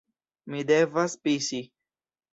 Mi 0.53 0.61
devas 0.71 1.13
pisi 1.27 1.61